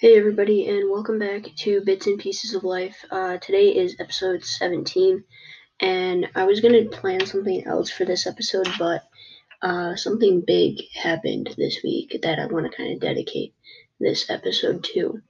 Hey 0.00 0.16
everybody, 0.16 0.66
and 0.66 0.90
welcome 0.90 1.18
back 1.18 1.42
to 1.56 1.82
Bits 1.82 2.06
and 2.06 2.18
Pieces 2.18 2.54
of 2.54 2.64
Life. 2.64 3.04
Uh, 3.10 3.36
today 3.36 3.76
is 3.76 3.96
episode 4.00 4.42
17, 4.42 5.22
and 5.78 6.26
I 6.34 6.44
was 6.44 6.60
gonna 6.60 6.86
plan 6.86 7.26
something 7.26 7.66
else 7.66 7.90
for 7.90 8.06
this 8.06 8.26
episode, 8.26 8.66
but 8.78 9.02
uh, 9.60 9.96
something 9.96 10.42
big 10.46 10.78
happened 10.94 11.54
this 11.58 11.80
week 11.84 12.18
that 12.22 12.38
I 12.38 12.46
want 12.46 12.64
to 12.64 12.74
kind 12.74 12.94
of 12.94 13.00
dedicate 13.00 13.52
this 14.00 14.30
episode 14.30 14.84
to. 14.94 15.20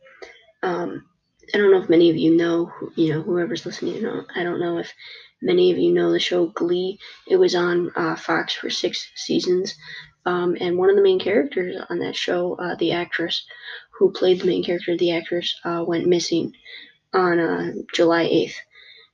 Um, 0.62 1.04
I 1.52 1.58
don't 1.58 1.72
know 1.72 1.82
if 1.82 1.90
many 1.90 2.08
of 2.08 2.16
you 2.16 2.36
know, 2.36 2.70
you 2.94 3.12
know, 3.12 3.22
whoever's 3.22 3.66
listening, 3.66 3.96
you 3.96 4.02
know, 4.02 4.24
I 4.36 4.44
don't 4.44 4.60
know 4.60 4.78
if 4.78 4.94
many 5.42 5.72
of 5.72 5.78
you 5.78 5.92
know 5.92 6.12
the 6.12 6.20
show 6.20 6.46
Glee. 6.46 7.00
It 7.26 7.38
was 7.38 7.56
on 7.56 7.90
uh, 7.96 8.14
Fox 8.14 8.54
for 8.54 8.70
six 8.70 9.10
seasons, 9.16 9.74
um, 10.26 10.56
and 10.60 10.76
one 10.76 10.90
of 10.90 10.96
the 10.96 11.02
main 11.02 11.18
characters 11.18 11.76
on 11.88 11.98
that 12.00 12.16
show, 12.16 12.54
uh, 12.54 12.74
the 12.76 12.92
actress 12.92 13.44
who 13.98 14.12
played 14.12 14.40
the 14.40 14.46
main 14.46 14.64
character, 14.64 14.96
the 14.96 15.12
actress, 15.12 15.54
uh, 15.64 15.84
went 15.86 16.06
missing 16.06 16.52
on 17.12 17.38
uh, 17.38 17.72
July 17.94 18.24
8th. 18.24 18.54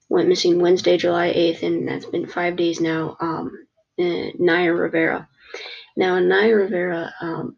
Went 0.08 0.28
missing 0.28 0.60
Wednesday, 0.60 0.96
July 0.96 1.32
8th, 1.32 1.62
and 1.62 1.88
that's 1.88 2.06
been 2.06 2.26
five 2.26 2.56
days 2.56 2.80
now. 2.80 3.16
Um, 3.20 3.66
Naya 3.98 4.72
Rivera. 4.72 5.28
Now, 5.96 6.18
Naya 6.18 6.54
Rivera, 6.54 7.12
um, 7.20 7.56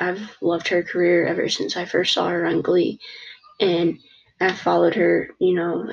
I've 0.00 0.36
loved 0.40 0.68
her 0.68 0.82
career 0.82 1.26
ever 1.26 1.48
since 1.48 1.76
I 1.76 1.84
first 1.84 2.14
saw 2.14 2.28
her 2.28 2.46
on 2.46 2.62
Glee, 2.62 3.00
and 3.58 3.98
I've 4.40 4.58
followed 4.58 4.94
her, 4.94 5.30
you 5.38 5.54
know, 5.54 5.90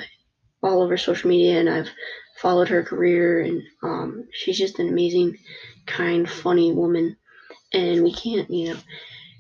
all 0.62 0.82
over 0.82 0.98
social 0.98 1.30
media, 1.30 1.60
and 1.60 1.70
I've 1.70 1.90
followed 2.38 2.70
her 2.70 2.84
career, 2.84 3.42
and 3.42 3.62
um, 3.82 4.28
she's 4.32 4.58
just 4.58 4.80
an 4.80 4.88
amazing, 4.90 5.38
kind, 5.88 6.30
funny 6.30 6.72
woman, 6.72 7.18
and 7.74 8.04
we 8.04 8.14
can't, 8.14 8.50
you 8.50 8.74
know 8.74 8.80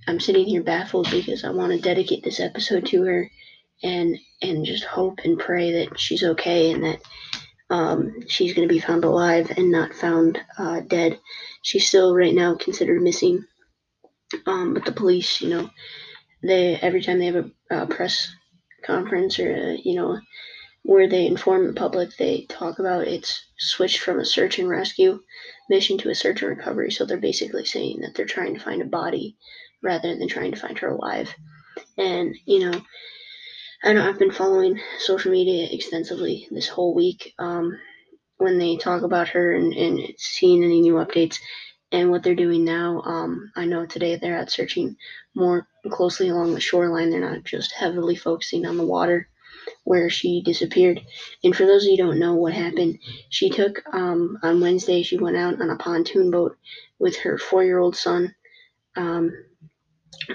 I'm 0.08 0.22
sitting 0.22 0.46
here 0.46 0.64
baffled 0.64 1.12
because 1.12 1.44
I 1.44 1.50
want 1.50 1.74
to 1.74 1.80
dedicate 1.80 2.24
this 2.24 2.40
episode 2.40 2.86
to 2.88 3.04
her 3.04 3.30
and 3.84 4.18
and 4.42 4.66
just 4.66 4.86
hope 4.86 5.20
and 5.26 5.38
pray 5.38 5.84
that 5.84 6.00
she's 6.00 6.24
okay 6.24 6.72
and 6.72 6.84
that 6.84 7.00
um, 7.70 8.22
she's 8.28 8.54
going 8.54 8.68
to 8.68 8.74
be 8.74 8.80
found 8.80 9.04
alive 9.04 9.52
and 9.58 9.70
not 9.70 9.94
found 9.94 10.40
uh, 10.58 10.80
dead. 10.80 11.20
She's 11.62 11.88
still 11.88 12.16
right 12.16 12.34
now 12.34 12.56
considered 12.56 13.02
missing. 13.02 13.44
Um, 14.46 14.74
but 14.74 14.86
the 14.86 14.94
police, 14.94 15.42
you 15.42 15.50
know, 15.50 15.70
they 16.42 16.76
every 16.78 17.02
time 17.02 17.20
they 17.20 17.26
have 17.26 17.52
a, 17.70 17.86
press 17.88 18.34
conference 18.86 19.40
or 19.40 19.52
a, 19.52 19.78
you 19.84 19.96
know 19.96 20.18
where 20.88 21.10
they 21.10 21.26
inform 21.26 21.68
the 21.68 21.74
public, 21.74 22.16
they 22.16 22.46
talk 22.48 22.80
about 22.80 23.10
it's 23.10 23.46
switched 23.58 24.00
from 24.00 24.22
a 24.22 24.26
search 24.26 24.58
and 24.58 24.70
rescue 24.70 25.20
mission 25.70 25.98
to 25.98 26.10
a 26.10 26.16
search 26.16 26.42
and 26.42 26.58
recovery. 26.58 26.92
So 26.92 27.06
they're 27.06 27.18
basically 27.18 27.66
saying 27.66 28.00
that 28.00 28.16
they're 28.16 28.26
trying 28.26 28.54
to 28.54 28.62
find 28.62 28.82
a 28.82 28.86
body 28.86 29.36
rather 29.84 30.16
than 30.16 30.30
trying 30.30 30.54
to 30.54 30.60
find 30.60 30.80
her 30.80 30.88
alive. 30.88 31.36
And, 31.98 32.38
you 32.46 32.60
know, 32.60 32.82
I 33.84 33.92
know 33.92 34.08
I've 34.08 34.18
been 34.18 34.32
following 34.32 34.80
social 35.00 35.30
media 35.30 35.68
extensively 35.70 36.48
this 36.52 36.70
whole 36.70 36.96
week 36.96 37.34
um, 37.38 37.78
when 38.38 38.58
they 38.58 38.78
talk 38.78 39.02
about 39.02 39.28
her 39.28 39.54
and, 39.54 39.74
and 39.74 40.14
seeing 40.16 40.64
any 40.64 40.80
new 40.80 40.94
updates 40.94 41.40
and 41.92 42.12
what 42.12 42.24
they're 42.24 42.34
doing 42.34 42.64
now. 42.64 43.02
Um, 43.02 43.52
I 43.58 43.66
know 43.66 43.86
today 43.86 44.16
they're 44.16 44.40
out 44.40 44.52
searching 44.52 44.96
more 45.36 45.68
closely 45.90 46.30
along 46.30 46.54
the 46.54 46.62
shoreline. 46.62 47.10
They're 47.10 47.20
not 47.20 47.44
just 47.44 47.74
heavily 47.74 48.16
focusing 48.16 48.66
on 48.66 48.78
the 48.78 48.86
water 48.86 49.28
where 49.88 50.10
she 50.10 50.42
disappeared. 50.42 51.00
And 51.46 51.56
for 51.56 51.66
those 51.66 51.86
of 51.86 51.92
you 51.92 51.96
who 51.96 52.10
don't 52.10 52.20
know 52.20 52.36
what 52.36 52.52
happened, 52.52 53.00
she 53.30 53.50
took 53.50 53.82
um, 53.94 54.38
on 54.44 54.60
Wednesday. 54.60 55.02
She 55.02 55.18
went 55.18 55.38
out 55.38 55.62
on 55.62 55.70
a 55.70 55.78
pontoon 55.78 56.30
boat 56.30 56.58
with 57.00 57.16
her 57.20 57.38
four-year-old 57.38 57.96
son. 57.96 58.36
Um, 58.98 59.32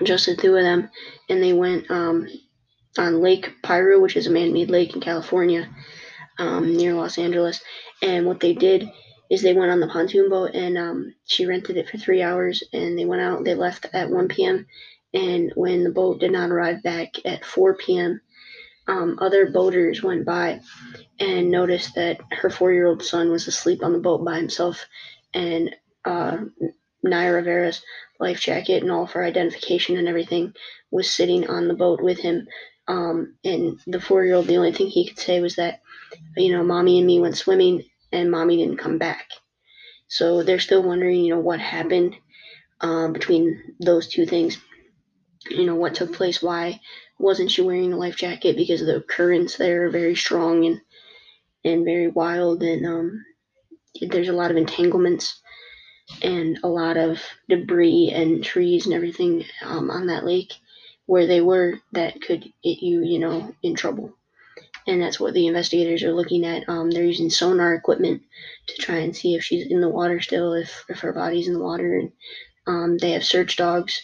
just 0.05 0.25
the 0.25 0.37
two 0.37 0.57
of 0.57 0.63
them, 0.63 0.89
and 1.29 1.43
they 1.43 1.53
went 1.53 1.91
um, 1.91 2.27
on 2.97 3.21
Lake 3.21 3.53
Piru, 3.63 4.01
which 4.01 4.17
is 4.17 4.27
a 4.27 4.31
man-made 4.31 4.71
lake 4.71 4.95
in 4.95 5.03
California, 5.03 5.69
um, 6.39 6.75
near 6.75 6.95
Los 6.95 7.19
Angeles. 7.19 7.61
And 8.01 8.25
what 8.25 8.41
they 8.41 8.55
did 8.55 8.91
is 9.29 9.43
they 9.43 9.53
went 9.53 9.71
on 9.71 9.81
the 9.81 9.89
pontoon 9.89 10.31
boat, 10.31 10.55
and 10.55 10.79
um, 10.79 11.15
she 11.27 11.45
rented 11.45 11.77
it 11.77 11.91
for 11.91 11.99
three 11.99 12.23
hours, 12.23 12.63
and 12.73 12.99
they 12.99 13.05
went 13.05 13.21
out. 13.21 13.45
They 13.45 13.55
left 13.55 13.87
at 13.93 14.09
1 14.09 14.29
p.m. 14.29 14.67
And 15.13 15.53
when 15.57 15.85
the 15.85 15.91
boat 15.91 16.21
did 16.21 16.33
not 16.33 16.51
arrive 16.51 16.83
back 16.83 17.17
at 17.27 17.45
4 17.45 17.77
p.m., 17.77 18.23
um, 18.89 19.19
other 19.21 19.51
boaters 19.51 20.03
went 20.03 20.25
by 20.25 20.61
and 21.21 21.51
noticed 21.51 21.95
that 21.95 22.21
her 22.33 22.51
four-year-old 22.51 23.03
son 23.03 23.31
was 23.31 23.47
asleep 23.47 23.83
on 23.83 23.93
the 23.93 23.99
boat 23.99 24.25
by 24.25 24.37
himself, 24.37 24.85
and 25.33 25.75
uh, 26.05 26.39
Naya 27.03 27.33
Rivera's 27.33 27.83
life 28.19 28.41
jacket 28.41 28.83
and 28.83 28.91
all 28.91 29.05
of 29.05 29.13
her 29.13 29.25
identification 29.25 29.97
and 29.97 30.09
everything 30.09 30.55
was 30.91 31.13
sitting 31.13 31.49
on 31.49 31.69
the 31.69 31.75
boat 31.75 32.01
with 32.03 32.19
him. 32.19 32.47
Um, 32.89 33.37
and 33.45 33.81
the 33.87 34.01
four 34.01 34.25
year 34.25 34.35
old, 34.35 34.47
the 34.47 34.57
only 34.57 34.73
thing 34.73 34.89
he 34.89 35.09
could 35.09 35.19
say 35.19 35.41
was 35.41 35.57
that, 35.57 35.81
you 36.37 36.53
know, 36.53 36.63
mommy 36.63 36.99
and 36.99 37.07
me 37.07 37.21
went 37.21 37.37
swimming 37.37 37.85
and 38.11 38.31
mommy 38.31 38.57
didn't 38.59 38.79
come 38.79 38.99
back. 38.99 39.29
So 40.09 40.43
they're 40.43 40.59
still 40.59 40.83
wondering, 40.83 41.25
you 41.25 41.35
know, 41.35 41.41
what 41.41 41.61
happened 41.61 42.17
um, 42.81 43.13
between 43.13 43.77
those 43.81 44.09
two 44.09 44.27
things. 44.27 44.59
You 45.51 45.67
know, 45.67 45.75
what 45.75 45.95
took 45.95 46.13
place, 46.13 46.43
why 46.43 46.81
wasn't 47.23 47.51
she 47.51 47.63
wearing 47.63 47.93
a 47.93 47.97
life 47.97 48.17
jacket 48.17 48.57
because 48.57 48.81
the 48.81 49.03
currents 49.09 49.57
there 49.57 49.87
are 49.87 49.91
very 49.91 50.17
strong 50.17 50.67
and 50.67 50.81
and 51.65 51.85
very 51.85 52.09
wild 52.09 52.63
and 52.63 52.85
um, 52.85 53.25
there's 54.01 54.29
a 54.29 54.33
lot 54.33 54.51
of 54.51 54.57
entanglements 54.57 55.41
and 56.23 56.59
a 56.65 56.69
lot 56.69 56.97
of 56.97 57.23
debris 57.49 58.11
and 58.13 58.45
trees 58.45 58.87
and 58.87 58.95
everything 58.95 59.45
um, 59.65 59.91
on 59.91 60.09
that 60.09 60.25
lake 60.25 60.53
where 61.07 61.27
they 61.27 61.41
were 61.41 61.79
that 61.93 62.21
could 62.21 62.43
get 62.63 62.83
you, 62.83 63.03
you 63.03 63.19
know, 63.19 63.55
in 63.63 63.75
trouble. 63.75 64.13
And 64.87 65.01
that's 65.01 65.21
what 65.21 65.35
the 65.35 65.47
investigators 65.47 66.03
are 66.03 66.13
looking 66.13 66.45
at. 66.45 66.69
Um, 66.69 66.91
they're 66.91 67.05
using 67.05 67.31
sonar 67.31 67.75
equipment 67.75 68.23
to 68.67 68.83
try 68.83 68.97
and 68.97 69.15
see 69.15 69.35
if 69.35 69.45
she's 69.45 69.67
in 69.69 69.81
the 69.81 69.89
water 69.89 70.21
still, 70.21 70.55
if, 70.55 70.85
if 70.89 71.01
her 71.01 71.13
body's 71.13 71.47
in 71.47 71.55
the 71.55 71.61
water. 71.61 71.99
And 71.99 72.13
um, 72.67 72.99
they 72.99 73.13
have 73.13 73.25
search 73.25 73.57
dogs 73.57 74.03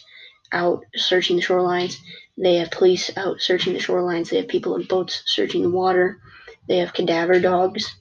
out 0.51 0.85
searching 0.95 1.35
the 1.35 1.41
shorelines. 1.41 1.97
They 2.41 2.55
have 2.55 2.71
police 2.71 3.11
out 3.17 3.41
searching 3.41 3.73
the 3.73 3.79
shorelines. 3.79 4.29
They 4.29 4.37
have 4.37 4.47
people 4.47 4.75
in 4.75 4.83
boats 4.83 5.23
searching 5.25 5.61
the 5.61 5.69
water. 5.69 6.19
They 6.67 6.77
have 6.77 6.93
cadaver 6.93 7.39
dogs 7.39 7.93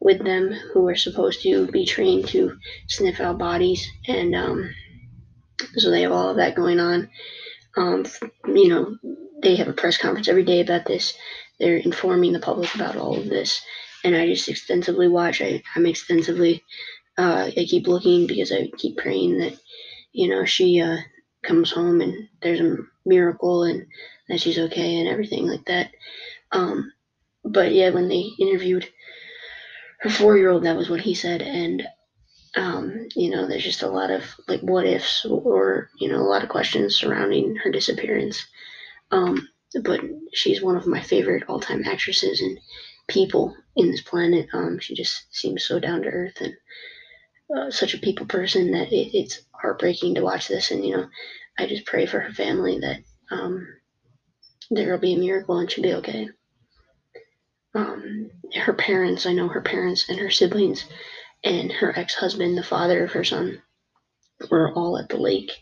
with 0.00 0.22
them 0.22 0.50
who 0.72 0.88
are 0.88 0.96
supposed 0.96 1.42
to 1.42 1.66
be 1.66 1.86
trained 1.86 2.28
to 2.28 2.58
sniff 2.88 3.20
out 3.20 3.38
bodies, 3.38 3.86
and 4.06 4.34
um, 4.34 4.74
so 5.76 5.90
they 5.90 6.02
have 6.02 6.12
all 6.12 6.30
of 6.30 6.36
that 6.36 6.56
going 6.56 6.80
on. 6.80 7.08
Um, 7.76 8.04
you 8.46 8.68
know, 8.68 8.96
they 9.42 9.56
have 9.56 9.68
a 9.68 9.72
press 9.72 9.96
conference 9.96 10.28
every 10.28 10.44
day 10.44 10.60
about 10.60 10.86
this. 10.86 11.14
They're 11.58 11.76
informing 11.76 12.32
the 12.32 12.40
public 12.40 12.74
about 12.74 12.96
all 12.96 13.18
of 13.18 13.28
this, 13.28 13.62
and 14.04 14.16
I 14.16 14.26
just 14.26 14.48
extensively 14.48 15.08
watch. 15.08 15.40
I, 15.40 15.62
I'm 15.74 15.86
extensively. 15.86 16.64
Uh, 17.16 17.50
I 17.56 17.66
keep 17.68 17.86
looking 17.86 18.26
because 18.26 18.50
I 18.52 18.70
keep 18.78 18.96
praying 18.96 19.38
that, 19.38 19.58
you 20.12 20.28
know, 20.28 20.44
she 20.46 20.80
uh, 20.80 20.96
comes 21.42 21.70
home 21.70 22.00
and 22.00 22.28
there's 22.40 22.60
a 22.60 22.76
miracle 23.04 23.64
and 23.64 23.86
that 24.28 24.40
she's 24.40 24.58
okay 24.58 24.96
and 24.96 25.08
everything 25.08 25.46
like 25.46 25.64
that. 25.66 25.90
Um, 26.52 26.92
but 27.44 27.72
yeah, 27.72 27.90
when 27.90 28.08
they 28.08 28.30
interviewed 28.38 28.88
her 30.00 30.10
four 30.10 30.36
year 30.36 30.50
old, 30.50 30.64
that 30.64 30.76
was 30.76 30.90
what 30.90 31.00
he 31.00 31.14
said. 31.14 31.42
And, 31.42 31.86
um, 32.56 33.08
you 33.14 33.30
know, 33.30 33.46
there's 33.46 33.64
just 33.64 33.82
a 33.82 33.88
lot 33.88 34.10
of 34.10 34.22
like 34.48 34.60
what 34.60 34.86
ifs 34.86 35.24
or, 35.24 35.90
you 35.98 36.08
know, 36.10 36.20
a 36.20 36.28
lot 36.28 36.42
of 36.42 36.48
questions 36.48 36.96
surrounding 36.96 37.56
her 37.56 37.70
disappearance. 37.70 38.44
Um, 39.10 39.48
but 39.82 40.00
she's 40.32 40.62
one 40.62 40.76
of 40.76 40.86
my 40.86 41.00
favorite 41.00 41.44
all 41.48 41.60
time 41.60 41.84
actresses 41.84 42.40
and 42.40 42.58
people 43.08 43.56
in 43.76 43.90
this 43.90 44.02
planet. 44.02 44.48
Um, 44.52 44.78
she 44.78 44.94
just 44.94 45.34
seems 45.34 45.64
so 45.64 45.78
down 45.78 46.02
to 46.02 46.08
earth 46.08 46.40
and 46.40 46.54
uh, 47.56 47.70
such 47.70 47.94
a 47.94 47.98
people 47.98 48.26
person 48.26 48.72
that 48.72 48.92
it, 48.92 49.16
it's 49.16 49.42
heartbreaking 49.52 50.14
to 50.16 50.22
watch 50.22 50.48
this. 50.48 50.70
And, 50.70 50.84
you 50.84 50.96
know, 50.96 51.08
I 51.60 51.66
just 51.66 51.86
pray 51.86 52.06
for 52.06 52.20
her 52.20 52.32
family 52.32 52.80
that 52.80 53.00
um, 53.30 53.66
there 54.70 54.90
will 54.90 54.98
be 54.98 55.14
a 55.14 55.18
miracle 55.18 55.58
and 55.58 55.70
she'll 55.70 55.84
be 55.84 55.94
okay 55.94 56.28
um, 57.74 58.30
her 58.54 58.72
parents, 58.72 59.26
I 59.26 59.32
know 59.32 59.48
her 59.48 59.60
parents 59.60 60.08
and 60.08 60.18
her 60.18 60.30
siblings 60.30 60.84
and 61.44 61.70
her 61.72 61.96
ex 61.96 62.14
husband, 62.14 62.58
the 62.58 62.62
father 62.62 63.04
of 63.04 63.12
her 63.12 63.24
son, 63.24 63.62
were 64.50 64.72
all 64.72 64.98
at 64.98 65.08
the 65.08 65.16
lake 65.16 65.52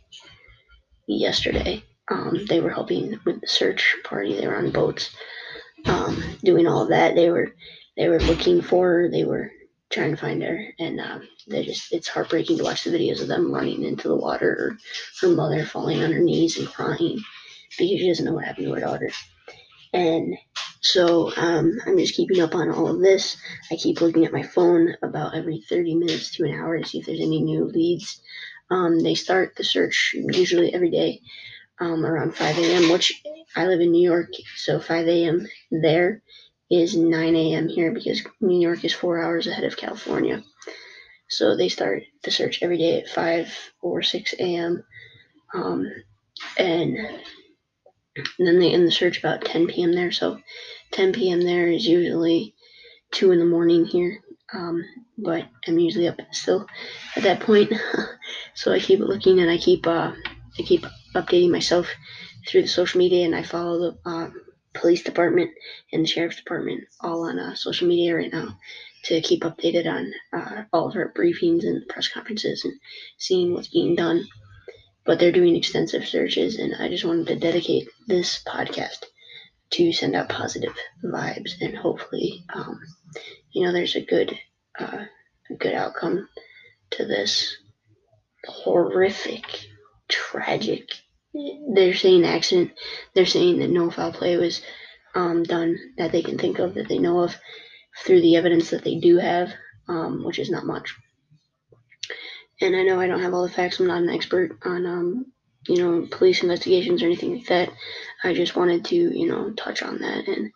yesterday. 1.06 1.82
Um, 2.10 2.46
they 2.48 2.60
were 2.60 2.70
helping 2.70 3.20
with 3.24 3.40
the 3.40 3.46
search 3.46 3.96
party. 4.04 4.34
They 4.34 4.46
were 4.46 4.56
on 4.56 4.70
boats, 4.70 5.14
um, 5.84 6.22
doing 6.42 6.66
all 6.66 6.86
that. 6.86 7.14
They 7.14 7.30
were 7.30 7.52
they 7.96 8.08
were 8.08 8.20
looking 8.20 8.62
for 8.62 8.86
her. 8.86 9.10
They 9.10 9.24
were 9.24 9.50
trying 9.90 10.10
to 10.10 10.16
find 10.16 10.42
her, 10.42 10.64
and 10.78 11.00
uh, 11.00 11.18
they 11.46 11.64
just 11.64 11.92
it's 11.92 12.08
heartbreaking 12.08 12.58
to 12.58 12.64
watch 12.64 12.84
the 12.84 12.90
videos 12.90 13.20
of 13.20 13.28
them 13.28 13.52
running 13.52 13.84
into 13.84 14.08
the 14.08 14.16
water 14.16 14.50
or 14.50 14.78
her 15.20 15.34
mother 15.34 15.64
falling 15.64 16.02
on 16.02 16.12
her 16.12 16.20
knees 16.20 16.58
and 16.58 16.68
crying 16.68 17.20
because 17.70 17.98
she 18.00 18.08
doesn't 18.08 18.24
know 18.24 18.34
what 18.34 18.44
happened 18.44 18.66
to 18.66 18.74
her 18.74 18.80
daughter. 18.80 19.10
And 19.92 20.36
so 20.80 21.32
um, 21.36 21.78
I'm 21.86 21.98
just 21.98 22.14
keeping 22.14 22.40
up 22.40 22.54
on 22.54 22.70
all 22.70 22.88
of 22.88 23.00
this. 23.00 23.36
I 23.70 23.76
keep 23.76 24.00
looking 24.00 24.24
at 24.24 24.32
my 24.32 24.42
phone 24.42 24.96
about 25.02 25.34
every 25.34 25.62
30 25.68 25.94
minutes 25.94 26.36
to 26.36 26.44
an 26.44 26.54
hour 26.54 26.78
to 26.78 26.84
see 26.86 26.98
if 26.98 27.06
there's 27.06 27.20
any 27.20 27.42
new 27.42 27.64
leads. 27.64 28.20
Um, 28.70 29.00
they 29.00 29.14
start 29.14 29.54
the 29.56 29.64
search 29.64 30.14
usually 30.14 30.74
every 30.74 30.90
day 30.90 31.22
um, 31.80 32.04
around 32.04 32.34
5 32.36 32.58
a.m., 32.58 32.92
which 32.92 33.22
I 33.56 33.66
live 33.66 33.80
in 33.80 33.92
New 33.92 34.02
York, 34.02 34.30
so 34.56 34.80
5 34.80 35.08
a.m. 35.08 35.46
there 35.70 36.22
is 36.70 36.96
9 36.96 37.36
a.m. 37.36 37.68
here 37.68 37.92
because 37.92 38.22
New 38.40 38.60
York 38.60 38.84
is 38.84 38.92
four 38.92 39.20
hours 39.20 39.46
ahead 39.46 39.64
of 39.64 39.76
California. 39.76 40.42
So 41.28 41.56
they 41.56 41.68
start 41.68 42.04
the 42.24 42.30
search 42.30 42.62
every 42.62 42.78
day 42.78 43.00
at 43.00 43.08
5 43.08 43.72
or 43.82 44.02
6 44.02 44.34
a.m. 44.38 44.84
Um, 45.54 45.90
and 46.58 46.96
then 48.38 48.58
they 48.58 48.72
end 48.72 48.86
the 48.86 48.92
search 48.92 49.18
about 49.18 49.44
10 49.44 49.66
p.m. 49.68 49.92
there. 49.92 50.12
So 50.12 50.40
10 50.92 51.12
p.m. 51.12 51.42
there 51.42 51.68
is 51.68 51.86
usually 51.86 52.54
2 53.12 53.32
in 53.32 53.38
the 53.38 53.44
morning 53.44 53.84
here. 53.84 54.22
Um, 54.52 54.84
but 55.18 55.46
I'm 55.66 55.78
usually 55.78 56.08
up 56.08 56.18
still 56.32 56.66
at 57.16 57.22
that 57.24 57.40
point. 57.40 57.72
so 58.54 58.72
I 58.72 58.80
keep 58.80 59.00
looking 59.00 59.40
and 59.40 59.50
I 59.50 59.58
keep 59.58 59.86
uh, 59.86 60.12
I 60.58 60.62
keep 60.62 60.86
updating 61.14 61.50
myself 61.50 61.86
through 62.46 62.62
the 62.62 62.68
social 62.68 62.98
media 62.98 63.26
and 63.26 63.34
I 63.34 63.42
follow 63.42 63.78
the 63.78 64.10
uh, 64.10 64.30
police 64.74 65.02
department 65.02 65.50
and 65.92 66.04
the 66.04 66.08
sheriff's 66.08 66.36
department 66.36 66.84
all 67.00 67.28
on 67.28 67.38
uh, 67.38 67.54
social 67.54 67.88
media 67.88 68.14
right 68.14 68.32
now 68.32 68.58
to 69.04 69.20
keep 69.20 69.42
updated 69.42 69.86
on 69.86 70.12
uh, 70.32 70.64
all 70.72 70.88
of 70.88 70.96
our 70.96 71.12
briefings 71.12 71.64
and 71.64 71.88
press 71.88 72.08
conferences 72.08 72.64
and 72.64 72.74
seeing 73.16 73.54
what's 73.54 73.68
being 73.68 73.94
done. 73.94 74.26
But 75.04 75.18
they're 75.18 75.32
doing 75.32 75.56
extensive 75.56 76.06
searches, 76.06 76.58
and 76.58 76.74
I 76.78 76.88
just 76.88 77.04
wanted 77.04 77.28
to 77.28 77.36
dedicate 77.36 77.88
this 78.06 78.42
podcast 78.46 79.04
to 79.70 79.92
send 79.92 80.14
out 80.14 80.28
positive 80.28 80.74
vibes 81.02 81.60
and 81.60 81.76
hopefully, 81.76 82.44
um, 82.52 82.80
you 83.52 83.64
know, 83.64 83.72
there's 83.72 83.96
a 83.96 84.00
good, 84.00 84.38
uh, 84.78 85.04
a 85.50 85.54
good 85.54 85.74
outcome 85.74 86.28
to 86.90 87.06
this 87.06 87.56
horrific, 88.46 89.44
tragic. 90.08 90.90
They're 91.34 91.94
saying 91.94 92.24
accident. 92.24 92.72
They're 93.14 93.26
saying 93.26 93.58
that 93.58 93.70
no 93.70 93.90
foul 93.90 94.12
play 94.12 94.36
was 94.36 94.62
um, 95.14 95.42
done 95.42 95.78
that 95.96 96.12
they 96.12 96.22
can 96.22 96.38
think 96.38 96.58
of 96.58 96.74
that 96.74 96.88
they 96.88 96.98
know 96.98 97.20
of 97.20 97.36
through 98.04 98.20
the 98.20 98.36
evidence 98.36 98.70
that 98.70 98.84
they 98.84 98.96
do 98.96 99.18
have, 99.18 99.52
um, 99.88 100.24
which 100.24 100.38
is 100.38 100.50
not 100.50 100.64
much. 100.64 100.94
And 102.60 102.74
I 102.74 102.82
know 102.82 103.00
I 103.00 103.06
don't 103.06 103.22
have 103.22 103.34
all 103.34 103.46
the 103.46 103.52
facts. 103.52 103.78
I'm 103.78 103.86
not 103.86 104.02
an 104.02 104.10
expert 104.10 104.58
on, 104.64 104.86
um, 104.86 105.26
you 105.68 105.76
know, 105.76 106.08
police 106.10 106.42
investigations 106.42 107.02
or 107.02 107.06
anything 107.06 107.36
like 107.36 107.46
that. 107.46 107.70
I 108.24 108.34
just 108.34 108.56
wanted 108.56 108.84
to, 108.86 108.96
you 108.96 109.28
know, 109.28 109.50
touch 109.50 109.82
on 109.82 109.98
that 110.00 110.26
and 110.26 110.50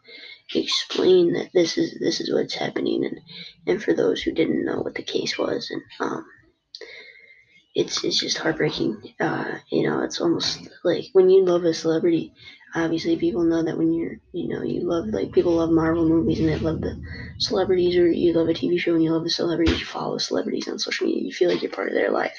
explain 0.55 1.33
that 1.35 1.51
this 1.53 1.79
is 1.79 1.99
this 2.01 2.21
is 2.21 2.33
what's 2.33 2.55
happening, 2.55 3.05
and 3.05 3.21
and 3.67 3.83
for 3.83 3.95
those 3.95 4.23
who 4.23 4.33
didn't 4.33 4.65
know 4.65 4.81
what 4.81 4.95
the 4.95 5.03
case 5.03 5.39
was, 5.39 5.71
and 5.71 5.83
um, 6.01 6.25
it's 7.75 8.05
it's 8.05 8.21
just 8.21 8.39
heartbreaking. 8.39 9.15
Uh, 9.21 9.59
you 9.71 9.89
know, 9.89 10.03
it's 10.03 10.21
almost 10.21 10.69
like 10.85 11.07
when 11.13 11.31
you 11.31 11.45
love 11.45 11.65
a 11.65 11.75
celebrity, 11.75 12.35
obviously 12.75 13.17
people 13.17 13.43
know 13.45 13.63
that 13.63 13.77
when 13.77 13.93
you're 13.93 14.17
you 14.33 14.49
know 14.49 14.63
you 14.63 14.83
love 14.83 15.07
like 15.09 15.33
people 15.33 15.57
love 15.57 15.71
marvel 15.71 16.09
movies 16.09 16.41
and 16.41 16.49
they 16.49 16.57
love 16.57 16.81
the 16.81 17.01
celebrities 17.39 17.97
or 17.97 18.11
you 18.11 18.33
love 18.33 18.49
a 18.49 18.53
tv 18.53 18.79
show 18.79 18.95
and 18.95 19.03
you 19.05 19.13
love 19.13 19.25
the 19.25 19.31
celebrities 19.31 19.81
you 19.81 19.87
follow 19.87 20.19
celebrities 20.19 20.69
on 20.69 20.79
social 20.79 21.07
media 21.07 21.23
you 21.23 21.33
feel 21.33 21.51
like 21.51 21.63
you're 21.63 21.71
part 21.71 21.89
of 21.89 21.95
their 21.95 22.11
life 22.11 22.37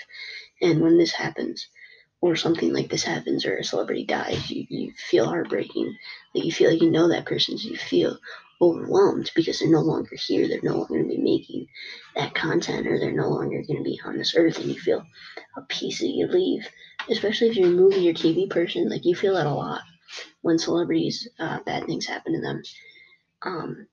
and 0.62 0.82
when 0.82 0.98
this 0.98 1.12
happens 1.12 1.68
or 2.22 2.36
something 2.36 2.74
like 2.74 2.90
this 2.90 3.04
happens 3.04 3.46
or 3.46 3.58
a 3.58 3.64
celebrity 3.64 4.06
dies 4.06 4.50
you, 4.50 4.66
you 4.70 4.94
feel 5.10 5.26
heartbreaking 5.26 5.96
like 6.34 6.46
you 6.46 6.52
feel 6.52 6.72
like 6.72 6.82
you 6.82 6.90
know 6.90 7.10
that 7.10 7.26
person 7.26 7.58
so 7.58 7.70
you 7.70 7.78
feel 7.78 8.18
overwhelmed 8.62 9.32
because 9.36 9.60
they're 9.60 9.70
no 9.70 9.82
longer 9.82 10.16
here 10.16 10.48
they're 10.48 10.60
no 10.64 10.78
longer 10.78 10.94
going 10.94 11.10
to 11.10 11.16
be 11.16 11.22
making 11.22 11.68
that 12.16 12.34
content 12.34 12.88
or 12.88 13.00
they're 13.00 13.12
no 13.12 13.30
longer 13.30 13.62
going 13.68 13.78
to 13.78 13.84
be 13.84 14.00
on 14.06 14.18
this 14.18 14.36
earth 14.38 14.58
and 14.60 14.70
you 14.70 14.80
feel 14.80 15.04
a 15.58 15.62
piece 15.64 16.00
that 16.00 16.08
you 16.08 16.28
leave 16.28 16.68
especially 17.10 17.50
if 17.50 17.56
you're 17.58 17.68
a 17.68 17.72
movie 17.72 18.10
or 18.10 18.14
tv 18.14 18.50
person 18.50 18.88
like 18.90 19.06
you 19.06 19.16
feel 19.16 19.34
that 19.34 19.48
a 19.48 19.54
lot 19.54 19.82
when 20.42 20.60
celebrities 20.60 21.28
uh, 21.40 21.60
bad 21.66 21.86
things 21.86 22.06
happen 22.06 22.34
to 22.34 22.42
them. 22.42 22.62
Um, 23.42 23.88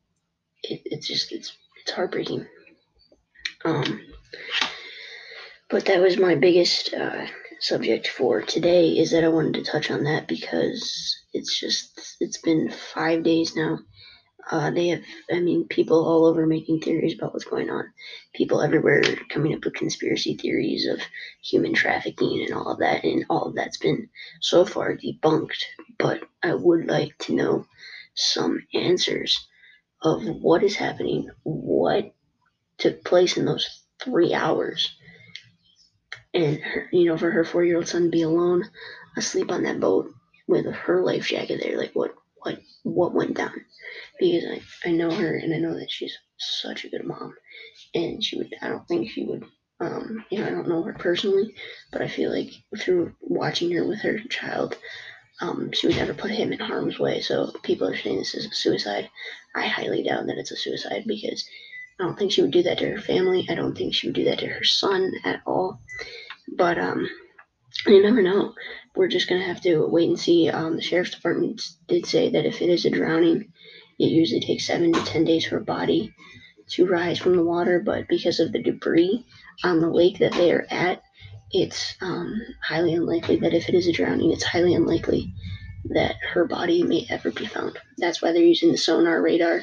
it, 0.63 0.83
it's 0.85 1.07
just 1.07 1.33
it's 1.33 1.57
it's 1.83 1.93
heartbreaking. 1.93 2.47
Um, 3.65 4.01
but 5.69 5.87
that 5.87 6.01
was 6.01 6.19
my 6.19 6.35
biggest 6.35 6.93
uh, 6.95 7.27
subject 7.61 8.09
for 8.09 8.43
today 8.43 8.91
is 8.91 9.13
that 9.13 9.25
I 9.25 9.29
wanted 9.29 9.55
to 9.55 9.71
touch 9.71 9.91
on 9.91 10.05
that 10.05 10.29
because 10.29 11.17
it's 11.33 11.59
just 11.59 12.17
it's 12.21 12.39
been 12.39 12.71
five 12.71 13.23
days 13.23 13.55
now 13.57 13.79
uh, 14.51 14.71
they 14.71 14.89
have, 14.89 15.03
I 15.31 15.41
mean, 15.41 15.67
people 15.69 16.05
all 16.05 16.27
over 16.27 16.47
making 16.47 16.81
theories 16.81 17.15
about 17.15 17.33
what's 17.33 17.45
going 17.45 17.71
on. 17.71 17.93
People 18.35 18.63
everywhere 18.63 19.03
coming 19.29 19.55
up 19.55 19.65
with 19.65 19.75
conspiracy 19.75 20.37
theories 20.37 20.87
of 20.87 21.01
human 21.43 21.75
trafficking 21.75 22.45
and 22.45 22.55
all 22.55 22.73
of 22.73 22.79
that, 22.79 23.05
and 23.05 23.25
all 23.29 23.47
of 23.47 23.55
that's 23.55 23.79
been 23.79 24.09
so 24.41 24.65
far 24.65 24.97
debunked. 24.97 25.63
But 25.99 26.23
I 26.43 26.55
would 26.55 26.87
like 26.87 27.17
to 27.21 27.35
know 27.35 27.67
some 28.15 28.67
answers 28.75 29.47
of 30.03 30.23
what 30.25 30.63
is 30.63 30.77
happening, 30.77 31.31
what 31.43 32.13
took 32.79 33.05
place 33.05 33.37
in 33.37 33.45
those 33.45 33.83
three 34.03 34.33
hours, 34.33 34.97
and 36.33 36.59
her, 36.59 36.89
you 36.93 37.07
know, 37.07 37.19
for 37.19 37.31
her 37.31 37.45
four-year-old 37.45 37.89
son 37.89 38.05
to 38.05 38.09
be 38.09 38.23
alone, 38.23 38.65
asleep 39.17 39.51
on 39.51 39.65
that 39.65 39.81
boat 39.81 40.11
with 40.47 40.65
her 40.67 41.03
life 41.03 41.27
jacket 41.27 41.61
there, 41.63 41.77
like 41.77 41.93
what, 41.93 42.15
what, 42.43 42.61
what 42.83 43.15
went 43.15 43.37
down? 43.37 43.65
because 44.21 44.45
I, 44.45 44.89
I 44.89 44.93
know 44.93 45.11
her 45.11 45.37
and 45.37 45.55
I 45.55 45.59
know 45.59 45.75
that 45.75 45.91
she's 45.91 46.17
such 46.39 46.85
a 46.85 46.89
good 46.89 47.05
mom. 47.05 47.35
And 47.95 48.23
she 48.23 48.37
would, 48.37 48.55
I 48.61 48.69
don't 48.69 48.87
think 48.87 49.11
she 49.11 49.25
would, 49.25 49.45
um, 49.81 50.25
you 50.31 50.39
know, 50.39 50.47
I 50.47 50.51
don't 50.51 50.69
know 50.69 50.83
her 50.83 50.93
personally, 50.93 51.55
but 51.91 52.03
I 52.03 52.09
feel 52.09 52.31
like 52.31 52.53
through 52.79 53.15
watching 53.21 53.71
her 53.73 53.85
with 53.85 54.01
her 54.01 54.19
child, 54.29 54.77
um, 55.41 55.71
she 55.73 55.87
would 55.87 55.97
never 55.97 56.13
put 56.13 56.31
him 56.31 56.53
in 56.53 56.59
harm's 56.59 56.99
way. 56.99 57.21
So 57.21 57.53
people 57.63 57.89
are 57.89 57.97
saying 57.97 58.19
this 58.19 58.35
is 58.35 58.47
a 58.47 58.55
suicide. 58.55 59.09
I 59.55 59.67
highly 59.67 60.03
doubt 60.03 60.27
that 60.27 60.39
it's 60.39 60.51
a 60.51 60.57
suicide 60.57 61.05
because 61.07 61.49
I 61.99 62.05
don't 62.05 62.19
think 62.19 62.33
she 62.33 62.43
would 62.43 62.51
do 62.51 62.63
that 62.65 62.79
to 62.79 62.91
her 62.91 63.01
family. 63.01 63.47
I 63.49 63.55
don't 63.55 63.77
think 63.77 63.95
she 63.95 64.09
would 64.09 64.15
do 64.15 64.25
that 64.25 64.39
to 64.41 64.47
her 64.47 64.65
son 64.65 65.13
at 65.25 65.41
all. 65.47 65.81
But 66.57 66.79
um, 66.79 67.09
you 67.87 68.03
never 68.03 68.21
know. 68.21 68.55
We're 68.95 69.09
just 69.09 69.29
gonna 69.29 69.47
have 69.47 69.61
to 69.63 69.87
wait 69.87 70.09
and 70.09 70.19
see. 70.19 70.49
Um, 70.49 70.77
the 70.77 70.83
sheriff's 70.83 71.13
department 71.13 71.63
did 71.87 72.07
say 72.07 72.31
that 72.31 72.47
if 72.47 72.61
it 72.61 72.69
is 72.69 72.85
a 72.85 72.91
drowning, 72.91 73.53
it 73.99 74.07
usually 74.11 74.41
takes 74.41 74.67
seven 74.67 74.93
to 74.93 75.05
ten 75.05 75.25
days 75.25 75.47
for 75.47 75.59
a 75.59 75.65
body 75.65 76.13
to 76.71 76.87
rise 76.87 77.19
from 77.19 77.37
the 77.37 77.45
water, 77.45 77.81
but 77.81 78.09
because 78.09 78.41
of 78.41 78.53
the 78.53 78.63
debris 78.63 79.25
on 79.65 79.81
the 79.81 79.91
lake 79.91 80.19
that 80.19 80.33
they 80.33 80.53
are 80.53 80.67
at, 80.71 81.03
it's 81.53 81.97
um, 82.01 82.41
highly 82.63 82.95
unlikely 82.95 83.37
that 83.37 83.55
if 83.55 83.69
it 83.69 83.75
is 83.75 83.89
a 83.89 83.93
drowning, 83.93 84.33
it's 84.33 84.45
highly 84.45 84.75
unlikely 84.75 85.33
that 85.87 86.15
her 86.33 86.47
body 86.47 86.83
may 86.83 87.07
ever 87.11 87.31
be 87.31 87.47
found. 87.47 87.79
That's 87.99 88.23
why 88.23 88.33
they're 88.33 88.43
using 88.43 88.71
the 88.71 88.79
sonar 88.79 89.21
radar 89.21 89.63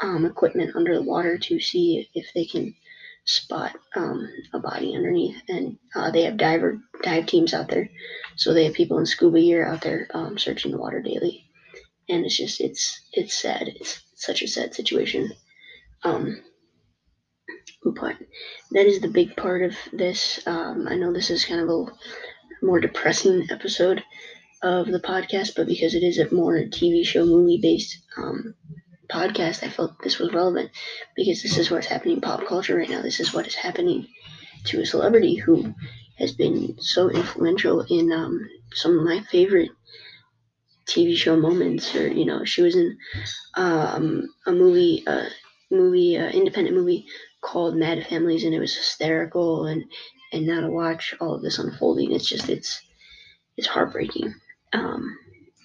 um, 0.00 0.26
equipment 0.26 0.76
under 0.76 0.94
the 0.94 1.02
water 1.02 1.38
to 1.38 1.60
see 1.60 2.08
if 2.14 2.26
they 2.34 2.44
can 2.44 2.74
spot 3.24 3.76
um, 3.96 4.28
a 4.52 4.58
body 4.58 4.94
underneath. 4.94 5.36
And 5.48 5.78
uh, 5.94 6.10
they 6.10 6.22
have 6.24 6.36
diver 6.36 6.80
dive 7.02 7.26
teams 7.26 7.54
out 7.54 7.68
there, 7.68 7.88
so 8.36 8.52
they 8.52 8.64
have 8.64 8.74
people 8.74 8.98
in 8.98 9.06
scuba 9.06 9.40
gear 9.40 9.66
out 9.66 9.82
there 9.82 10.08
um, 10.14 10.38
searching 10.38 10.72
the 10.72 10.78
water 10.78 11.00
daily 11.00 11.44
and 12.08 12.24
it's 12.24 12.36
just 12.36 12.60
it's 12.60 13.00
it's 13.12 13.34
sad. 13.34 13.68
It's 13.68 14.00
such 14.14 14.42
a 14.42 14.48
sad 14.48 14.74
situation. 14.74 15.32
Um, 16.02 16.42
but 17.84 18.16
that 18.72 18.86
is 18.86 19.00
the 19.00 19.08
big 19.08 19.36
part 19.36 19.62
of 19.62 19.74
this. 19.92 20.40
Um, 20.46 20.86
I 20.88 20.96
know 20.96 21.12
this 21.12 21.30
is 21.30 21.44
kind 21.44 21.60
of 21.60 21.68
a 21.68 21.86
more 22.62 22.80
depressing 22.80 23.46
episode 23.50 24.02
of 24.62 24.86
the 24.86 25.00
podcast, 25.00 25.54
but 25.56 25.66
because 25.66 25.94
it 25.94 26.02
is 26.02 26.18
a 26.18 26.34
more 26.34 26.56
TV 26.56 27.04
show 27.04 27.24
movie 27.24 27.58
based 27.60 27.98
um, 28.16 28.54
podcast, 29.10 29.62
I 29.62 29.68
felt 29.68 30.02
this 30.02 30.18
was 30.18 30.32
relevant 30.32 30.70
because 31.16 31.42
this 31.42 31.58
is 31.58 31.70
what's 31.70 31.86
happening 31.86 32.16
in 32.16 32.20
pop 32.20 32.46
culture 32.46 32.76
right 32.76 32.88
now. 32.88 33.02
This 33.02 33.20
is 33.20 33.32
what 33.32 33.46
is 33.46 33.54
happening 33.54 34.06
to 34.66 34.80
a 34.80 34.86
celebrity 34.86 35.36
who 35.36 35.74
has 36.18 36.32
been 36.32 36.76
so 36.80 37.10
influential 37.10 37.80
in 37.82 38.12
um, 38.12 38.48
some 38.72 38.98
of 38.98 39.04
my 39.04 39.20
favorite 39.30 39.70
TV 40.86 41.16
show 41.16 41.36
moments, 41.36 41.94
or 41.94 42.08
you 42.08 42.24
know, 42.24 42.44
she 42.44 42.62
was 42.62 42.76
in 42.76 42.96
um, 43.54 44.28
a 44.46 44.52
movie, 44.52 45.02
a 45.06 45.10
uh, 45.10 45.28
movie, 45.70 46.18
uh, 46.18 46.28
independent 46.28 46.76
movie 46.76 47.06
called 47.40 47.76
Mad 47.76 48.06
Families, 48.06 48.44
and 48.44 48.54
it 48.54 48.60
was 48.60 48.76
hysterical. 48.76 49.66
And 49.66 49.84
and 50.32 50.46
now 50.46 50.60
to 50.60 50.70
watch 50.70 51.14
all 51.20 51.34
of 51.34 51.42
this 51.42 51.58
unfolding, 51.58 52.12
it's 52.12 52.28
just 52.28 52.48
it's 52.48 52.80
it's 53.56 53.66
heartbreaking. 53.66 54.34
Um, 54.72 55.16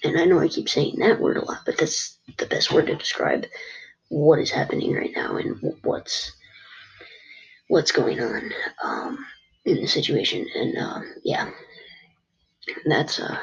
and 0.03 0.19
I 0.19 0.25
know 0.25 0.39
I 0.39 0.47
keep 0.47 0.69
saying 0.69 0.95
that 0.99 1.19
word 1.19 1.37
a 1.37 1.45
lot, 1.45 1.61
but 1.65 1.77
that's 1.77 2.17
the 2.37 2.45
best 2.45 2.71
word 2.71 2.87
to 2.87 2.95
describe 2.95 3.45
what 4.09 4.39
is 4.39 4.51
happening 4.51 4.93
right 4.93 5.11
now 5.15 5.37
and 5.37 5.75
what's 5.83 6.31
what's 7.67 7.91
going 7.91 8.19
on 8.19 8.51
um, 8.83 9.25
in 9.65 9.75
the 9.75 9.87
situation. 9.87 10.47
And 10.55 10.77
uh, 10.77 11.01
yeah, 11.23 11.49
that's 12.85 13.19
uh 13.19 13.37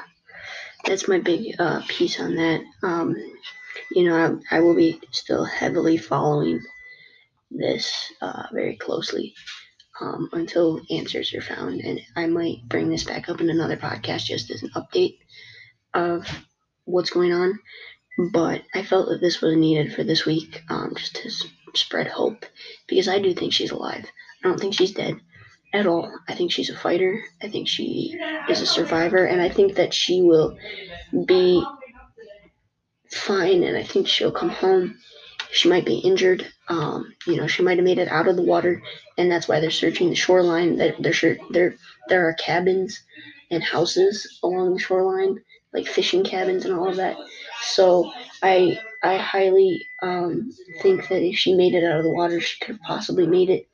that's 0.85 1.09
my 1.09 1.19
big 1.19 1.55
uh, 1.59 1.83
piece 1.89 2.21
on 2.21 2.37
that. 2.37 2.63
Um, 2.83 3.17
you 3.91 4.09
know, 4.09 4.41
I, 4.51 4.57
I, 4.57 4.61
will 4.61 4.75
be 4.75 5.01
still 5.11 5.45
heavily 5.45 5.97
following 5.97 6.61
this 7.51 8.13
uh, 8.21 8.45
very 8.53 8.77
closely 8.77 9.35
um, 10.01 10.29
until 10.33 10.81
answers 10.91 11.35
are 11.35 11.41
found, 11.41 11.81
and 11.81 12.01
I 12.15 12.27
might 12.27 12.69
bring 12.69 12.89
this 12.89 13.05
back 13.05 13.29
up 13.29 13.41
in 13.41 13.51
another 13.51 13.77
podcast 13.77 14.25
just 14.27 14.51
as 14.51 14.63
an 14.63 14.71
update 14.77 15.19
of 15.97 16.27
what's 16.85 17.11
going 17.11 17.33
on, 17.33 17.59
but 18.33 18.63
I 18.75 18.83
felt 18.85 19.09
that 19.09 19.21
this 19.21 19.41
was 19.41 19.57
needed 19.57 19.95
for 19.95 20.05
this 20.05 20.25
week, 20.25 20.63
um, 20.69 20.95
just 20.97 21.17
to 21.17 21.29
s- 21.29 21.47
spread 21.75 22.07
hope, 22.07 22.47
because 22.87 23.09
I 23.09 23.19
do 23.19 23.35
think 23.35 23.53
she's 23.53 23.73
alive. 23.73 24.07
I 24.45 24.49
don't 24.49 24.61
think 24.61 24.75
she's 24.75 24.93
dead 24.93 25.17
at 25.73 25.87
all. 25.87 26.13
I 26.29 26.35
think 26.35 26.53
she's 26.53 26.71
a 26.71 26.77
fighter. 26.77 27.23
I 27.43 27.49
think 27.49 27.69
she 27.69 28.17
is 28.49 28.61
a 28.61 28.67
survivor, 28.67 29.25
and 29.25 29.41
I 29.41 29.49
think 29.49 29.75
that 29.75 29.93
she 29.93 30.23
will 30.23 30.57
be 31.27 31.65
fine, 33.11 33.63
and 33.65 33.77
I 33.77 33.83
think 33.83 34.07
she'll 34.07 34.33
come 34.33 34.51
home. 34.51 34.99
She 35.51 35.69
might 35.69 35.87
be 35.87 35.99
injured. 35.99 36.47
Um, 36.69 37.15
you 37.27 37.37
know, 37.37 37.47
she 37.47 37.63
might 37.63 37.79
have 37.79 37.85
made 37.85 37.99
it 37.99 38.09
out 38.09 38.29
of 38.29 38.37
the 38.37 38.43
water, 38.43 38.83
and 39.17 39.31
that's 39.31 39.49
why 39.49 39.61
they're 39.61 39.71
searching 39.71 40.09
the 40.11 40.17
shoreline. 40.17 40.77
That 40.77 40.97
there, 41.01 41.39
there, 41.51 41.77
there 42.09 42.29
are 42.29 42.35
cabins 42.35 43.01
and 43.51 43.63
houses 43.63 44.39
along 44.43 44.75
the 44.75 44.81
shoreline, 44.81 45.39
like 45.77 45.87
fishing 45.87 46.25
cabins 46.25 46.65
and 46.65 46.75
all 46.75 46.89
of 46.89 46.97
that. 46.97 47.17
So 47.63 48.11
I, 48.43 48.79
I 49.03 49.19
highly 49.19 49.89
um, 50.03 50.51
think 50.81 51.09
that 51.09 51.23
if 51.23 51.37
she 51.37 51.55
made 51.55 51.75
it 51.75 51.85
out 51.85 51.99
of 51.99 52.05
the 52.05 52.11
water, 52.11 52.41
she 52.41 52.59
could 52.59 52.77
have 52.77 52.83
possibly 52.83 53.27
made 53.27 53.51
it 53.51 53.69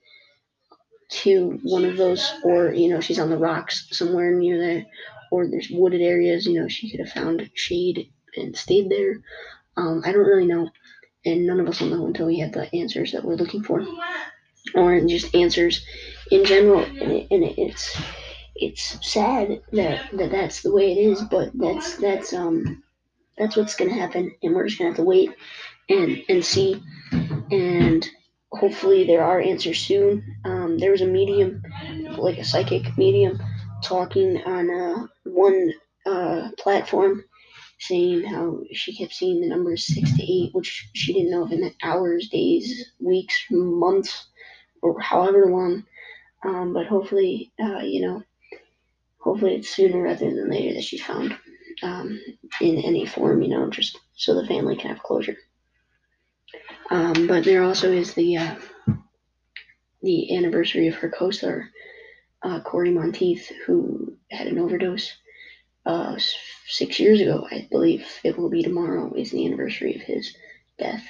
to 1.11 1.61
one 1.62 1.85
of 1.85 1.97
those, 1.97 2.32
or 2.42 2.73
you 2.73 2.88
know, 2.88 3.00
she's 3.00 3.18
on 3.18 3.30
the 3.30 3.37
rocks 3.37 3.87
somewhere 3.92 4.32
near 4.32 4.59
there, 4.59 4.87
or 5.30 5.47
there's 5.47 5.68
wooded 5.71 6.00
areas. 6.00 6.47
You 6.47 6.61
know, 6.61 6.68
she 6.68 6.90
could 6.90 7.00
have 7.00 7.12
found 7.12 7.50
shade 7.54 8.11
and 8.37 8.56
stayed 8.56 8.90
there. 8.90 9.23
Um, 9.76 10.02
I 10.04 10.12
don't 10.12 10.26
really 10.26 10.47
know, 10.47 10.71
and 11.25 11.47
none 11.47 11.61
of 11.61 11.68
us 11.68 11.80
will 11.80 11.88
know 11.88 12.06
until 12.06 12.26
we 12.26 12.40
have 12.40 12.52
the 12.52 12.75
answers 12.75 13.12
that 13.12 13.25
we're 13.25 13.35
looking 13.35 13.62
for, 13.62 13.87
or 14.75 15.00
just 15.02 15.35
answers 15.35 15.85
in 16.30 16.44
general. 16.47 16.82
And, 16.82 17.12
it, 17.12 17.26
and 17.30 17.44
it, 17.44 17.59
it's 17.59 17.97
it's 18.66 18.99
sad 19.07 19.61
that, 19.73 20.11
that 20.12 20.31
that's 20.31 20.62
the 20.62 20.73
way 20.73 20.92
it 20.92 20.99
is, 20.99 21.23
but 21.23 21.50
that's 21.54 21.97
that's 21.97 22.33
um 22.33 22.83
that's 23.38 23.57
what's 23.57 23.76
gonna 23.76 23.95
happen, 23.95 24.33
and 24.42 24.54
we're 24.54 24.66
just 24.66 24.78
gonna 24.78 24.90
have 24.90 24.97
to 24.97 25.04
wait 25.04 25.31
and 25.88 26.23
and 26.28 26.45
see, 26.45 26.83
and 27.50 28.09
hopefully 28.52 29.07
there 29.07 29.25
are 29.25 29.40
answers 29.40 29.81
soon. 29.81 30.25
Um, 30.45 30.78
there 30.78 30.90
was 30.90 31.00
a 31.00 31.07
medium, 31.07 31.62
like 32.16 32.38
a 32.38 32.45
psychic 32.45 32.97
medium, 32.99 33.42
talking 33.83 34.42
on 34.45 34.71
uh, 34.71 35.07
one 35.25 35.73
uh, 36.07 36.50
platform 36.59 37.25
saying 37.83 38.23
how 38.23 38.61
she 38.73 38.97
kept 38.97 39.12
seeing 39.12 39.40
the 39.40 39.49
numbers 39.49 39.87
six 39.87 40.12
to 40.16 40.23
eight, 40.23 40.54
which 40.54 40.88
she 40.95 41.12
didn't 41.12 41.31
know 41.31 41.45
if 41.45 41.50
meant 41.50 41.75
hours, 41.83 42.28
days, 42.28 42.92
weeks, 43.00 43.45
months, 43.50 44.28
or 44.83 45.00
however 45.00 45.47
long. 45.47 45.85
Um, 46.45 46.73
but 46.73 46.87
hopefully, 46.87 47.52
uh, 47.61 47.78
you 47.78 48.07
know, 48.07 48.23
hopefully 49.23 49.55
it's 49.55 49.75
sooner 49.75 50.02
rather 50.02 50.26
than 50.26 50.50
later 50.50 50.75
that 50.75 50.85
she's 50.85 51.02
found 51.02 51.37
um, 51.83 52.21
in 52.61 52.79
any 52.79 53.07
form, 53.07 53.43
you 53.43 53.49
know, 53.49 53.71
just 53.71 53.99
so 54.14 54.35
the 54.35 54.47
family 54.47 54.76
can 54.76 54.91
have 54.91 55.02
closure. 55.02 55.37
Um, 56.91 57.26
but 57.26 57.45
there 57.45 57.62
also 57.62 57.91
is 57.91 58.14
the 58.14 58.37
uh, 58.37 58.55
the 60.02 60.37
anniversary 60.37 60.88
of 60.88 60.95
her 60.97 61.09
co-star, 61.09 61.69
uh, 62.43 62.61
Cory 62.61 62.91
Monteith, 62.91 63.50
who 63.67 64.17
had 64.31 64.49
an 64.49 64.59
overdose 64.59 65.12
uh, 65.87 66.17
six 66.67 66.99
years 66.99 67.21
ago, 67.21 67.47
I 67.50 67.69
believe 67.71 68.05
it 68.25 68.37
will 68.37 68.50
be 68.50 68.62
tomorrow, 68.62 69.12
is 69.14 69.31
the 69.31 69.47
anniversary 69.47 69.95
of 69.95 70.02
his 70.02 70.35
death. 70.79 71.05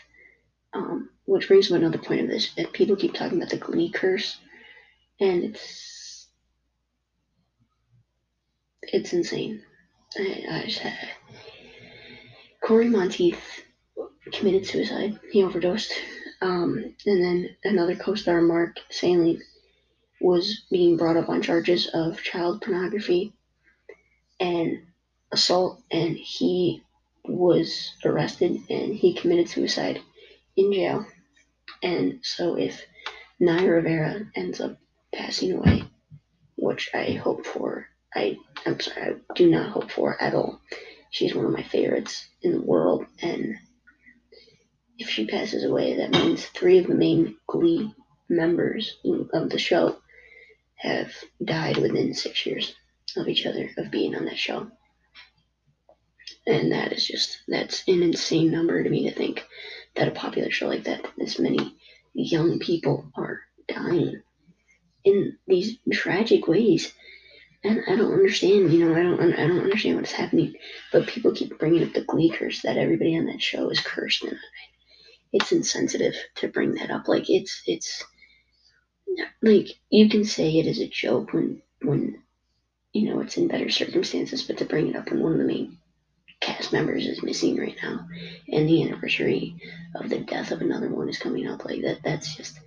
Um, 0.75 1.11
which 1.25 1.49
brings 1.49 1.71
up 1.71 1.79
another 1.79 1.99
point 1.99 2.23
of 2.23 2.29
this 2.29 2.55
that 2.55 2.73
people 2.73 2.97
keep 2.97 3.15
talking 3.15 3.39
about 3.39 3.51
the 3.51 3.59
Glee 3.59 3.91
curse, 3.91 4.39
and 5.21 5.45
it's 5.45 5.92
it's 8.83 9.13
insane. 9.13 9.63
I, 10.17 10.67
I 10.81 10.99
Cory 12.63 12.89
Monteith 12.89 13.43
committed 14.33 14.67
suicide. 14.67 15.19
He 15.31 15.43
overdosed. 15.43 15.93
Um, 16.41 16.95
and 17.07 17.25
then 17.25 17.57
another 17.65 17.95
co-star, 17.95 18.41
Mark 18.41 18.77
Salling, 18.91 19.41
was 20.21 20.63
being 20.71 20.97
brought 20.97 21.17
up 21.17 21.29
on 21.29 21.43
charges 21.43 21.89
of 21.93 22.23
child 22.23 22.63
pornography 22.63 23.33
and 24.39 24.83
assault, 25.33 25.83
and 25.91 26.17
he 26.17 26.83
was 27.25 27.95
arrested 28.05 28.61
and 28.69 28.95
he 28.95 29.15
committed 29.15 29.49
suicide 29.49 30.01
in 30.57 30.73
jail. 30.73 31.07
And 31.83 32.21
so 32.23 32.57
if 32.57 32.85
Naya 33.41 33.69
Rivera 33.69 34.27
ends 34.35 34.61
up 34.61 34.79
passing 35.13 35.53
away, 35.53 35.85
which 36.57 36.91
I 36.95 37.13
hope 37.13 37.45
for, 37.45 37.89
I 38.15 38.37
I'm 38.67 38.81
sorry, 38.81 39.15
I 39.15 39.35
do 39.35 39.51
not 39.51 39.71
hope 39.71 39.91
for 39.91 40.21
at 40.21 40.35
all. 40.35 40.61
She's 41.11 41.35
one 41.35 41.45
of 41.45 41.53
my 41.53 41.63
favorites 41.63 42.27
in 42.43 42.53
the 42.53 42.61
world, 42.61 43.07
and 43.21 43.57
if 44.99 45.09
she 45.09 45.27
passes 45.27 45.65
away, 45.65 45.97
that 45.97 46.11
means 46.11 46.47
three 46.47 46.79
of 46.79 46.87
the 46.87 46.95
main 46.95 47.37
Glee 47.47 47.95
members 48.29 48.97
of 49.33 49.51
the 49.51 49.59
show 49.59 49.97
have 50.77 51.13
died 51.45 51.77
within 51.77 52.15
six 52.15 52.47
years 52.47 52.75
of 53.17 53.29
each 53.29 53.47
other 53.47 53.71
of 53.77 53.91
being 53.91 54.15
on 54.15 54.25
that 54.25 54.39
show. 54.39 54.71
And 56.47 56.73
that 56.73 56.93
is 56.93 57.07
just 57.07 57.39
that's 57.47 57.87
an 57.87 58.03
insane 58.03 58.51
number 58.51 58.83
to 58.83 58.91
me 58.91 59.09
to 59.09 59.15
think 59.15 59.45
that 59.95 60.09
a 60.09 60.13
popular 60.13 60.51
show 60.51 60.67
like 60.69 60.85
that, 60.85 61.05
this 61.17 61.39
many 61.39 61.77
young 62.15 62.59
people 62.59 63.11
are 63.15 63.41
dying 63.69 64.23
in 65.05 65.39
these 65.47 65.79
tragic 65.93 66.49
ways. 66.49 66.93
And 67.65 67.81
I 67.87 67.95
don't 67.95 68.13
understand, 68.13 68.73
you 68.73 68.89
know, 68.89 68.95
I 68.95 69.03
don't, 69.03 69.35
I 69.35 69.47
don't 69.47 69.61
understand 69.61 69.97
what's 69.97 70.13
happening. 70.13 70.55
But 70.91 71.07
people 71.07 71.33
keep 71.33 71.59
bringing 71.59 71.85
up 71.85 71.93
the 71.93 72.03
Glee 72.03 72.31
curse 72.31 72.63
that 72.63 72.77
everybody 72.77 73.17
on 73.17 73.27
that 73.27 73.41
show 73.41 73.71
is 73.71 73.81
cursed, 73.81 74.25
and 74.25 74.37
it's 75.33 75.53
insensitive 75.53 76.15
to 76.37 76.49
bring 76.49 76.75
that 76.75 76.91
up. 76.91 77.07
Like 77.07 77.31
it's, 77.31 77.63
it's 77.67 78.05
like 79.43 79.69
you 79.91 80.09
can 80.09 80.25
say 80.25 80.59
it 80.59 80.67
as 80.67 80.81
a 80.81 80.89
joke 80.89 81.33
when, 81.33 81.63
when, 81.83 82.23
you 82.93 83.09
know, 83.09 83.21
it's 83.21 83.37
in 83.37 83.47
better 83.47 83.71
circumstances, 83.71 84.43
but 84.43 84.59
to 84.59 84.65
bring 84.65 84.89
it 84.89 84.97
up 84.97 85.11
when 85.11 85.23
one 85.23 85.33
of 85.33 85.39
the 85.39 85.45
main 85.45 85.79
cast 86.41 86.73
members 86.73 87.07
is 87.07 87.23
missing 87.23 87.57
right 87.57 87.77
now, 87.81 88.09
and 88.49 88.69
the 88.69 88.83
anniversary 88.83 89.55
of 89.95 90.11
the 90.11 90.19
death 90.19 90.51
of 90.51 90.61
another 90.61 90.89
one 90.89 91.09
is 91.09 91.19
coming 91.19 91.47
up, 91.47 91.65
like 91.65 91.83
that, 91.83 92.01
that's 92.03 92.35
just 92.35 92.59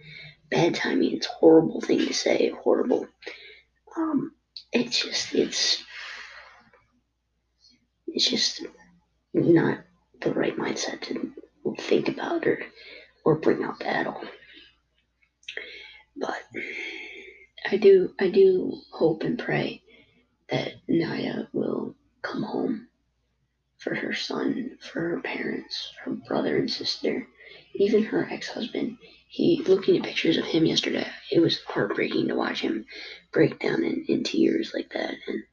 bad 0.49 0.73
timing. 0.73 1.13
It's 1.13 1.27
a 1.27 1.31
horrible 1.31 1.81
thing 1.81 1.99
to 1.99 2.13
say, 2.13 2.49
horrible. 2.49 3.07
Um, 3.97 4.31
it's 4.73 5.03
just 5.03 5.33
it's 5.35 5.83
it's 8.07 8.29
just 8.29 8.65
not 9.33 9.79
the 10.21 10.33
right 10.33 10.57
mindset 10.57 11.01
to 11.01 11.33
think 11.79 12.09
about 12.09 12.45
or 12.47 12.59
or 13.25 13.35
bring 13.35 13.63
up 13.63 13.77
at 13.85 14.07
all. 14.07 14.23
But 16.17 16.41
I 17.69 17.77
do 17.77 18.11
I 18.19 18.29
do 18.29 18.73
hope 18.91 19.23
and 19.23 19.37
pray 19.37 19.81
that 20.49 20.73
Naya 20.87 21.43
will 21.53 21.95
come 22.21 22.43
home 22.43 22.87
for 23.77 23.95
her 23.95 24.13
son, 24.13 24.77
for 24.79 24.99
her 25.01 25.21
parents, 25.21 25.93
her 26.03 26.11
brother 26.11 26.57
and 26.57 26.69
sister, 26.71 27.27
even 27.75 28.03
her 28.03 28.27
ex-husband. 28.31 28.97
He 29.35 29.61
looking 29.67 29.97
at 29.97 30.03
pictures 30.03 30.37
of 30.37 30.45
him 30.45 30.65
yesterday, 30.65 31.05
it 31.29 31.41
was 31.41 31.61
heartbreaking 31.67 32.29
to 32.29 32.35
watch 32.35 32.61
him 32.61 32.85
break 33.33 33.59
down 33.59 33.83
in, 33.83 34.05
in 34.07 34.23
tears 34.23 34.71
like 34.73 34.91
that 34.93 35.13
and 35.27 35.43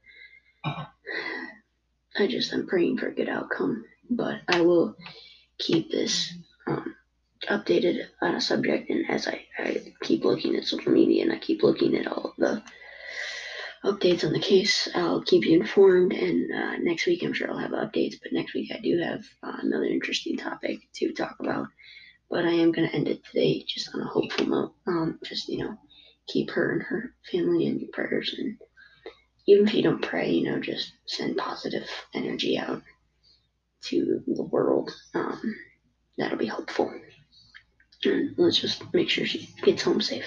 I 2.16 2.28
just 2.28 2.52
i'm 2.52 2.68
praying 2.68 2.98
for 2.98 3.08
a 3.08 3.14
good 3.14 3.28
outcome. 3.28 3.84
But 4.08 4.42
I 4.46 4.60
will 4.60 4.94
keep 5.58 5.90
this 5.90 6.32
um, 6.68 6.94
updated 7.48 8.06
on 8.20 8.36
a 8.36 8.40
subject, 8.40 8.88
and 8.88 9.10
as 9.10 9.26
I, 9.26 9.46
I 9.58 9.82
keep 10.02 10.24
looking 10.24 10.54
at 10.54 10.64
social 10.64 10.92
media 10.92 11.24
and 11.24 11.32
I 11.32 11.38
keep 11.38 11.64
looking 11.64 11.96
at 11.96 12.06
all 12.06 12.34
the 12.38 12.62
updates 13.84 14.24
on 14.24 14.32
the 14.32 14.38
case, 14.38 14.88
I'll 14.94 15.22
keep 15.22 15.44
you 15.44 15.58
informed. 15.60 16.12
And 16.12 16.52
uh, 16.52 16.76
next 16.78 17.06
week, 17.06 17.24
I'm 17.24 17.32
sure 17.32 17.50
I'll 17.50 17.58
have 17.58 17.72
updates. 17.72 18.14
But 18.22 18.32
next 18.32 18.54
week, 18.54 18.70
I 18.72 18.78
do 18.78 18.98
have 18.98 19.24
uh, 19.42 19.56
another 19.60 19.86
interesting 19.86 20.36
topic 20.36 20.78
to 20.98 21.12
talk 21.12 21.38
about. 21.40 21.66
But 22.32 22.46
I 22.46 22.50
am 22.52 22.72
going 22.72 22.88
to 22.88 22.94
end 22.96 23.06
it 23.06 23.24
today 23.24 23.62
just 23.68 23.94
on 23.94 24.00
a 24.00 24.06
hopeful 24.06 24.46
note. 24.46 24.74
Um, 24.88 25.20
just 25.22 25.48
you 25.48 25.58
know, 25.58 25.76
keep 26.26 26.50
her 26.50 26.72
and 26.72 26.82
her 26.82 27.14
family 27.30 27.66
in 27.66 27.78
your 27.78 27.90
prayers 27.92 28.34
and 28.36 28.56
even 29.46 29.66
if 29.66 29.74
you 29.74 29.82
don't 29.82 30.02
pray, 30.02 30.30
you 30.30 30.50
know, 30.50 30.60
just 30.60 30.92
send 31.06 31.36
positive 31.36 31.86
energy 32.14 32.58
out 32.58 32.82
to 33.82 34.22
the 34.26 34.42
world. 34.42 34.90
Um, 35.14 35.56
that'll 36.16 36.38
be 36.38 36.46
helpful. 36.46 36.92
And 38.04 38.34
let's 38.36 38.58
just 38.58 38.82
make 38.94 39.08
sure 39.08 39.26
she 39.26 39.48
gets 39.62 39.82
home 39.82 40.00
safe. 40.00 40.26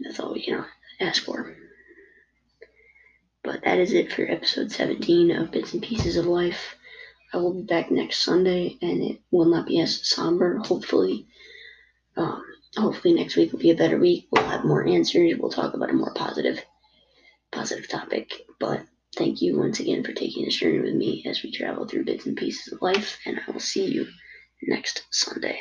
That's 0.00 0.20
all 0.20 0.34
we 0.34 0.44
can 0.44 0.64
ask 1.00 1.24
for. 1.24 1.56
But 3.42 3.64
that 3.64 3.78
is 3.78 3.92
it 3.92 4.12
for 4.12 4.22
episode 4.22 4.70
17 4.70 5.30
of 5.30 5.50
Bits 5.50 5.72
and 5.72 5.82
Pieces 5.82 6.16
of 6.16 6.26
Life. 6.26 6.76
I 7.32 7.36
will 7.36 7.54
be 7.54 7.62
back 7.62 7.90
next 7.90 8.22
Sunday, 8.22 8.78
and 8.80 9.02
it 9.02 9.20
will 9.30 9.46
not 9.46 9.66
be 9.66 9.80
as 9.80 10.08
somber, 10.08 10.58
hopefully. 10.58 11.26
Um, 12.16 12.42
hopefully 12.76 13.14
next 13.14 13.36
week 13.36 13.52
will 13.52 13.58
be 13.58 13.70
a 13.70 13.76
better 13.76 13.98
week. 13.98 14.28
We'll 14.30 14.44
have 14.44 14.64
more 14.64 14.86
answers. 14.86 15.34
We'll 15.38 15.50
talk 15.50 15.74
about 15.74 15.90
a 15.90 15.94
more 15.94 16.14
positive 16.14 16.64
positive 17.52 17.88
topic. 17.88 18.32
But 18.58 18.84
thank 19.16 19.40
you 19.42 19.58
once 19.58 19.80
again 19.80 20.04
for 20.04 20.12
taking 20.12 20.44
this 20.44 20.56
journey 20.56 20.80
with 20.80 20.94
me 20.94 21.24
as 21.26 21.42
we 21.42 21.52
travel 21.52 21.86
through 21.86 22.04
bits 22.04 22.26
and 22.26 22.36
pieces 22.36 22.72
of 22.72 22.82
life, 22.82 23.18
and 23.26 23.40
I 23.46 23.50
will 23.50 23.60
see 23.60 23.86
you 23.86 24.06
next 24.62 25.04
Sunday. 25.10 25.60